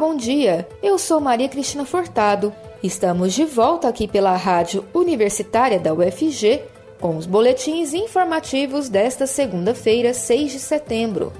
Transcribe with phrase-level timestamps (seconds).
[0.00, 0.66] bom dia.
[0.82, 2.54] Eu sou Maria Cristina Furtado.
[2.82, 6.62] Estamos de volta aqui pela Rádio Universitária da UFG
[6.98, 11.34] com os boletins informativos desta segunda-feira, 6 de setembro.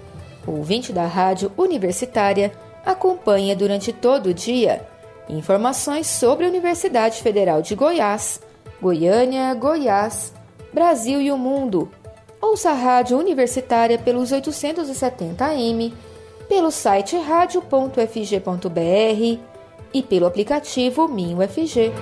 [0.46, 2.52] O ouvinte da Rádio Universitária
[2.84, 4.86] acompanha durante todo o dia
[5.26, 8.42] informações sobre a Universidade Federal de Goiás,
[8.78, 10.34] Goiânia, Goiás,
[10.70, 11.90] Brasil e o mundo.
[12.42, 15.94] Ouça a Rádio Universitária pelos 870 AM,
[16.50, 18.00] pelo site radio.fg.br
[19.94, 21.92] e pelo aplicativo MinUFG.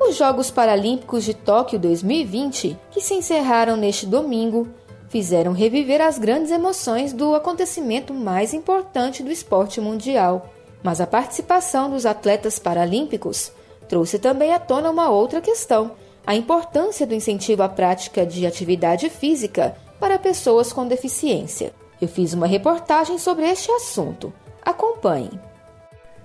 [0.00, 4.66] Os Jogos Paralímpicos de Tóquio 2020, que se encerraram neste domingo,
[5.10, 10.50] fizeram reviver as grandes emoções do acontecimento mais importante do esporte mundial.
[10.82, 13.52] Mas a participação dos atletas paralímpicos
[13.90, 15.90] trouxe também à tona uma outra questão:
[16.26, 21.74] a importância do incentivo à prática de atividade física para pessoas com deficiência.
[22.00, 24.32] Eu fiz uma reportagem sobre este assunto.
[24.62, 25.30] Acompanhe.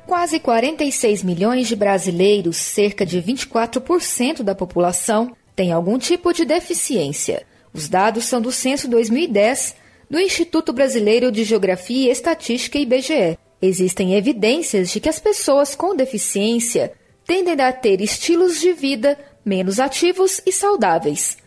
[0.06, 7.46] Quase 46 milhões de brasileiros, cerca de 24% da população, têm algum tipo de deficiência.
[7.74, 9.76] Os dados são do Censo 2010
[10.10, 13.38] do Instituto Brasileiro de Geografia e Estatística IBGE.
[13.62, 16.92] Existem evidências de que as pessoas com deficiência
[17.26, 21.38] tendem a ter estilos de vida menos ativos e saudáveis.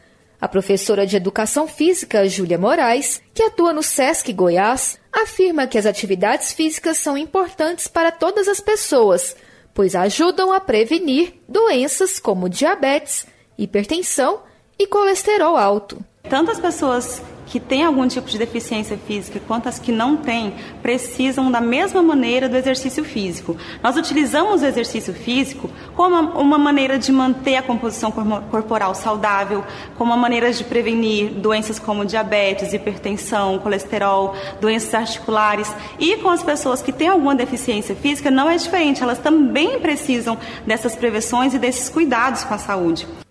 [0.45, 5.87] A professora de Educação Física, Júlia Moraes, que atua no SESC Goiás, afirma que as
[5.87, 9.35] atividades físicas são importantes para todas as pessoas,
[9.73, 14.43] pois ajudam a prevenir doenças como diabetes, hipertensão
[14.79, 16.05] e colesterol alto.
[16.29, 21.51] Tantas pessoas que têm algum tipo de deficiência física quanto as que não têm precisam
[21.51, 23.57] da mesma maneira do exercício físico.
[23.83, 28.11] Nós utilizamos o exercício físico como uma maneira de manter a composição
[28.51, 29.65] corporal saudável,
[29.97, 35.75] como uma maneira de prevenir doenças como diabetes, hipertensão, colesterol, doenças articulares.
[35.99, 40.39] E com as pessoas que têm alguma deficiência física não é diferente, elas também precisam
[40.67, 43.24] dessas prevenções e desses cuidados com a saúde.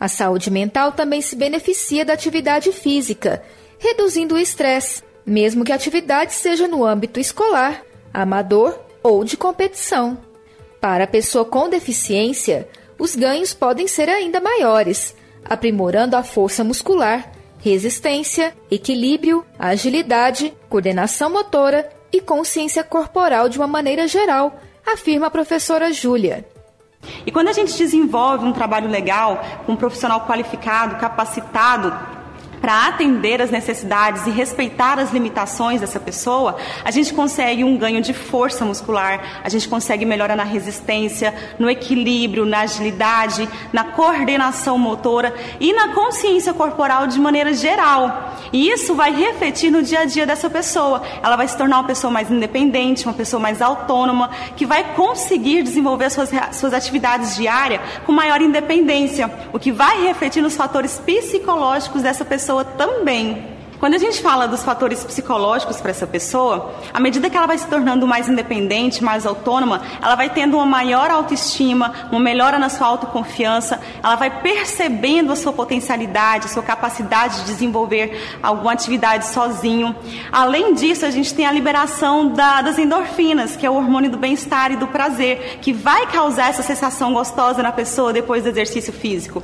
[0.00, 3.42] A saúde mental também se beneficia da atividade física,
[3.78, 10.16] reduzindo o estresse, mesmo que a atividade seja no âmbito escolar, amador ou de competição.
[10.80, 12.66] Para a pessoa com deficiência,
[12.98, 21.90] os ganhos podem ser ainda maiores, aprimorando a força muscular, resistência, equilíbrio, agilidade, coordenação motora
[22.10, 26.46] e consciência corporal de uma maneira geral, afirma a professora Júlia.
[27.24, 31.92] E quando a gente desenvolve um trabalho legal, com um profissional qualificado, capacitado,
[32.60, 38.02] para atender as necessidades e respeitar as limitações dessa pessoa, a gente consegue um ganho
[38.02, 44.78] de força muscular, a gente consegue melhora na resistência, no equilíbrio, na agilidade, na coordenação
[44.78, 48.34] motora e na consciência corporal de maneira geral.
[48.52, 51.02] E isso vai refletir no dia a dia dessa pessoa.
[51.22, 55.62] Ela vai se tornar uma pessoa mais independente, uma pessoa mais autônoma, que vai conseguir
[55.62, 62.02] desenvolver suas, suas atividades diárias com maior independência, o que vai refletir nos fatores psicológicos
[62.02, 63.60] dessa pessoa pessoa também.
[63.78, 67.56] Quando a gente fala dos fatores psicológicos para essa pessoa, à medida que ela vai
[67.56, 72.68] se tornando mais independente, mais autônoma, ela vai tendo uma maior autoestima, uma melhora na
[72.68, 79.28] sua autoconfiança, ela vai percebendo a sua potencialidade, a sua capacidade de desenvolver alguma atividade
[79.28, 79.96] sozinho.
[80.30, 84.18] Além disso, a gente tem a liberação da, das endorfinas, que é o hormônio do
[84.18, 88.92] bem-estar e do prazer, que vai causar essa sensação gostosa na pessoa depois do exercício
[88.92, 89.40] físico.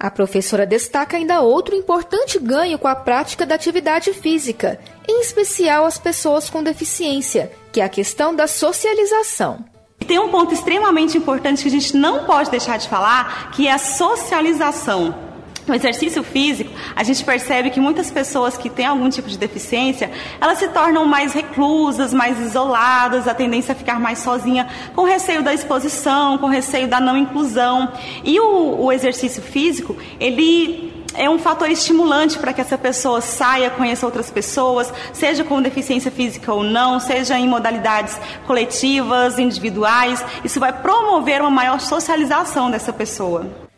[0.00, 5.84] A professora destaca ainda outro importante ganho com a prática da atividade física, em especial
[5.84, 9.62] as pessoas com deficiência, que é a questão da socialização.
[10.06, 13.72] Tem um ponto extremamente importante que a gente não pode deixar de falar, que é
[13.72, 15.29] a socialização.
[15.70, 20.10] No exercício físico, a gente percebe que muitas pessoas que têm algum tipo de deficiência,
[20.40, 24.66] elas se tornam mais reclusas, mais isoladas, a tendência a ficar mais sozinha,
[24.96, 27.92] com receio da exposição, com receio da não inclusão.
[28.24, 33.70] E o, o exercício físico, ele é um fator estimulante para que essa pessoa saia,
[33.70, 40.24] conheça outras pessoas, seja com deficiência física ou não, seja em modalidades coletivas, individuais.
[40.42, 43.69] Isso vai promover uma maior socialização dessa pessoa.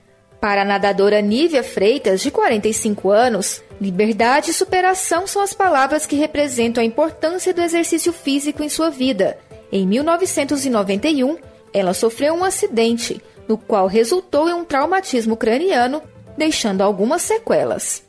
[0.42, 6.16] Para a nadadora Nívia Freitas, de 45 anos, liberdade e superação são as palavras que
[6.16, 9.38] representam a importância do exercício físico em sua vida.
[9.70, 11.36] Em 1991,
[11.72, 16.02] ela sofreu um acidente, no qual resultou em um traumatismo craniano,
[16.36, 18.02] deixando algumas sequelas.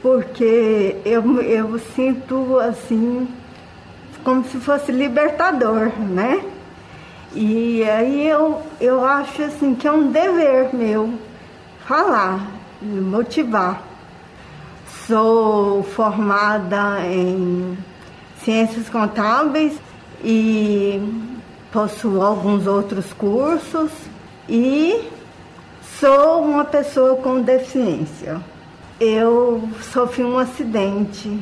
[0.00, 3.26] Porque eu, eu sinto assim,
[4.22, 6.44] como se fosse libertador, né?
[7.34, 11.25] E aí eu, eu acho assim que é um dever meu
[11.86, 12.50] falar,
[12.82, 13.82] motivar.
[15.06, 17.78] Sou formada em
[18.42, 19.78] ciências contábeis
[20.22, 21.00] e
[21.72, 23.90] possuo alguns outros cursos
[24.48, 25.08] e
[26.00, 28.40] sou uma pessoa com deficiência.
[28.98, 31.40] Eu sofri um acidente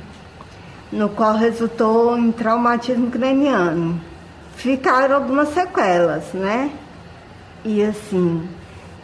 [0.93, 3.99] no qual resultou em traumatismo craniano.
[4.57, 6.71] Ficaram algumas sequelas, né?
[7.65, 8.47] E assim,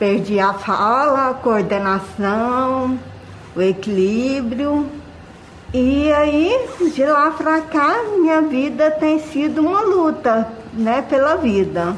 [0.00, 2.99] perdi a fala, a coordenação,
[3.55, 4.87] o equilíbrio.
[5.75, 11.94] E aí, de lá para cá, minha vida tem sido uma luta, né, pela vida.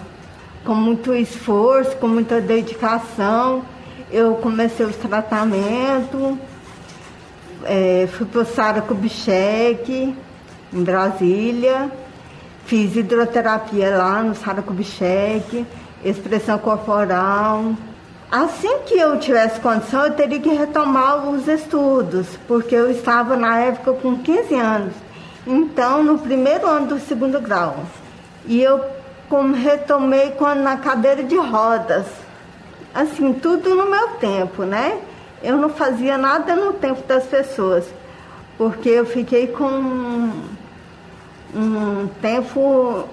[0.64, 3.62] Com muito esforço, com muita dedicação,
[4.10, 6.36] eu comecei os tratamentos,
[7.64, 10.14] é, fui para o Sara Kubitschek,
[10.72, 11.88] em Brasília,
[12.66, 15.64] fiz hidroterapia lá no Sara Kubitschek,
[16.04, 17.72] expressão corporal.
[18.32, 23.58] Assim que eu tivesse condição, eu teria que retomar os estudos, porque eu estava na
[23.58, 24.94] época com 15 anos.
[25.46, 27.84] Então, no primeiro ano do segundo grau.
[28.46, 28.82] E eu
[29.28, 32.06] como retomei quando na cadeira de rodas.
[32.94, 34.98] Assim, tudo no meu tempo, né?
[35.42, 37.84] Eu não fazia nada no tempo das pessoas,
[38.56, 40.32] porque eu fiquei com
[41.54, 43.10] um tempo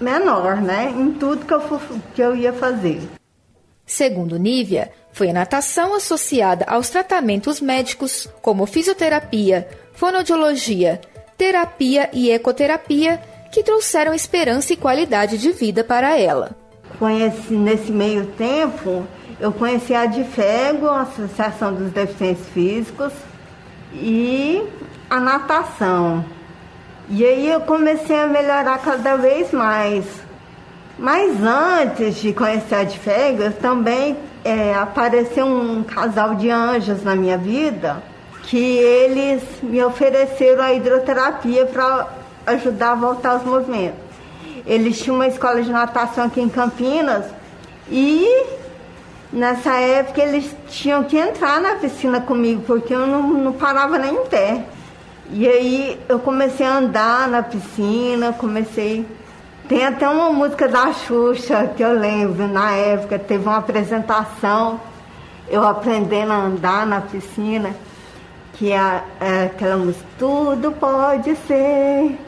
[0.00, 0.92] menor, né?
[0.96, 1.80] Em tudo que eu,
[2.12, 3.19] que eu ia fazer.
[3.90, 11.00] Segundo Nívia, foi a natação associada aos tratamentos médicos, como fisioterapia, fonoaudiologia,
[11.36, 13.20] terapia e ecoterapia,
[13.50, 16.52] que trouxeram esperança e qualidade de vida para ela.
[17.00, 19.04] Conheci, nesse meio tempo,
[19.40, 23.12] eu conheci a DIFEGO, a Associação dos Deficientes Físicos,
[23.92, 24.62] e
[25.10, 26.24] a natação.
[27.08, 30.29] E aí eu comecei a melhorar cada vez mais.
[31.00, 37.16] Mas antes de conhecer a DIFEGO, eu também é, apareceu um casal de anjos na
[37.16, 38.02] minha vida
[38.42, 42.06] que eles me ofereceram a hidroterapia para
[42.46, 43.98] ajudar a voltar aos movimentos.
[44.66, 47.24] Eles tinham uma escola de natação aqui em Campinas
[47.90, 48.46] e
[49.32, 54.14] nessa época eles tinham que entrar na piscina comigo, porque eu não, não parava nem
[54.14, 54.64] em pé.
[55.32, 59.06] E aí eu comecei a andar na piscina, comecei.
[59.70, 64.80] Tem até uma música da Xuxa que eu lembro, na época, teve uma apresentação,
[65.48, 67.72] eu aprendendo a andar na piscina,
[68.54, 72.18] que é, é aquela música, tudo pode ser,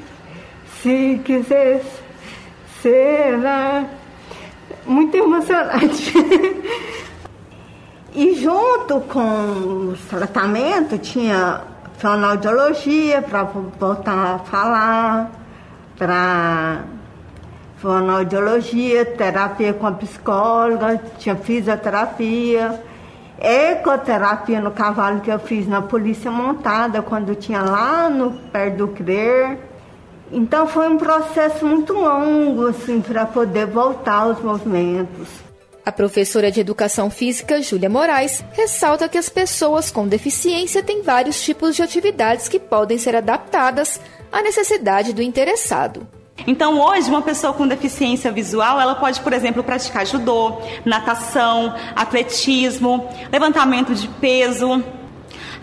[0.81, 1.83] se quiser
[2.81, 3.91] ser, né?
[4.87, 6.13] muito emocionante.
[8.15, 11.63] e junto com o tratamento tinha
[11.99, 15.33] fonoaudiologia para voltar a falar,
[15.99, 16.85] para
[17.83, 22.81] fonoaudiologia, terapia com a psicóloga, tinha fisioterapia,
[23.41, 28.89] ecoterapia no cavalo que eu fiz na polícia montada quando tinha lá no perto do
[28.89, 29.59] CRER.
[30.31, 35.29] Então foi um processo muito longo assim para poder voltar aos movimentos.
[35.85, 41.43] A professora de Educação Física, Júlia Moraes, ressalta que as pessoas com deficiência têm vários
[41.43, 44.01] tipos de atividades que podem ser adaptadas
[44.31, 46.07] à necessidade do interessado.
[46.47, 53.07] Então, hoje, uma pessoa com deficiência visual, ela pode, por exemplo, praticar judô, natação, atletismo,
[53.31, 54.83] levantamento de peso,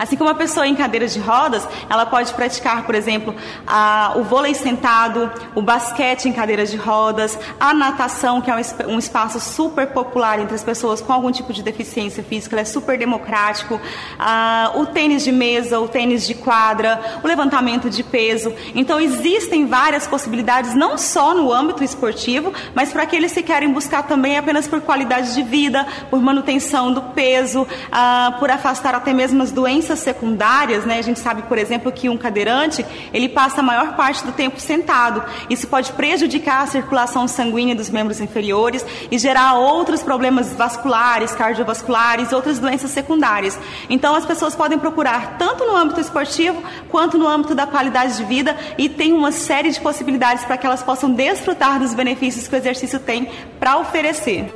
[0.00, 3.34] Assim como a pessoa em cadeira de rodas, ela pode praticar, por exemplo,
[3.66, 8.94] a, o vôlei sentado, o basquete em cadeira de rodas, a natação, que é um,
[8.94, 12.96] um espaço super popular entre as pessoas com algum tipo de deficiência física, é super
[12.96, 13.78] democrático,
[14.18, 18.54] a, o tênis de mesa, o tênis de quadra, o levantamento de peso.
[18.74, 24.04] Então, existem várias possibilidades, não só no âmbito esportivo, mas para aqueles que querem buscar
[24.04, 29.42] também apenas por qualidade de vida, por manutenção do peso, a, por afastar até mesmo
[29.42, 33.60] as doenças doenças secundárias, né, a gente sabe, por exemplo, que um cadeirante ele passa
[33.60, 35.22] a maior parte do tempo sentado.
[35.48, 42.32] Isso pode prejudicar a circulação sanguínea dos membros inferiores e gerar outros problemas vasculares, cardiovasculares,
[42.32, 43.58] outras doenças secundárias.
[43.88, 48.24] Então, as pessoas podem procurar tanto no âmbito esportivo quanto no âmbito da qualidade de
[48.24, 52.54] vida e tem uma série de possibilidades para que elas possam desfrutar dos benefícios que
[52.54, 53.28] o exercício tem
[53.58, 54.52] para oferecer.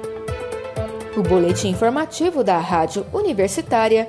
[1.16, 4.08] O boletim informativo da Rádio Universitária